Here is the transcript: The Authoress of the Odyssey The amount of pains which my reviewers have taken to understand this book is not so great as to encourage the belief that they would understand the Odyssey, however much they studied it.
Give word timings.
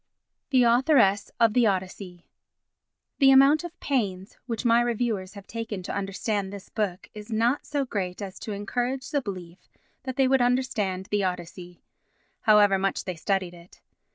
The 0.49 0.63
Authoress 0.63 1.29
of 1.39 1.53
the 1.53 1.67
Odyssey 1.67 2.25
The 3.19 3.29
amount 3.29 3.63
of 3.63 3.79
pains 3.79 4.35
which 4.47 4.65
my 4.65 4.81
reviewers 4.81 5.35
have 5.35 5.45
taken 5.45 5.83
to 5.83 5.95
understand 5.95 6.51
this 6.51 6.69
book 6.69 7.07
is 7.13 7.31
not 7.31 7.67
so 7.67 7.85
great 7.85 8.19
as 8.19 8.39
to 8.39 8.51
encourage 8.51 9.11
the 9.11 9.21
belief 9.21 9.59
that 10.01 10.15
they 10.15 10.27
would 10.27 10.41
understand 10.41 11.05
the 11.11 11.23
Odyssey, 11.23 11.83
however 12.39 12.79
much 12.79 13.03
they 13.03 13.15
studied 13.15 13.53
it. 13.53 13.79